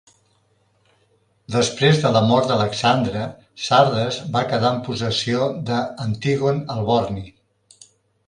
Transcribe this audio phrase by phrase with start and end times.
[1.55, 3.27] Després de la mort d'Alexandre,
[3.65, 7.25] Sardes va quedar en possessió d'Antígon el Borni.